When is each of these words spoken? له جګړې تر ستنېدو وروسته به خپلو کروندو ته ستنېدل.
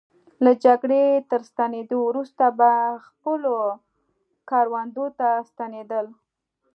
له 0.43 0.51
جګړې 0.65 1.03
تر 1.31 1.41
ستنېدو 1.49 1.97
وروسته 2.09 2.43
به 2.59 2.71
خپلو 3.07 3.55
کروندو 4.49 5.05
ته 5.19 5.29
ستنېدل. 5.49 6.05